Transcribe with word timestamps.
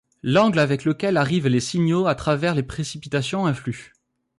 L'angle 0.23 0.57
avec 0.57 0.83
lequel 0.83 1.15
arrive 1.15 1.47
les 1.47 1.59
signaux 1.59 2.07
à 2.07 2.15
travers 2.15 2.55
les 2.55 2.63
précipitations 2.63 3.45
influe. 3.45 3.93